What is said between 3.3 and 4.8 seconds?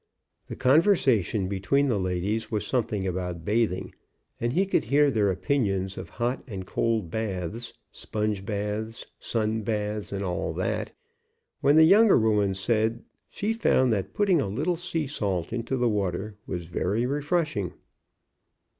bathing, and he